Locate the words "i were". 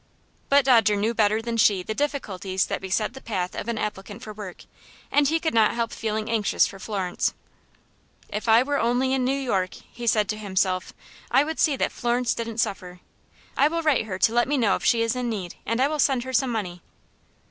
8.49-8.79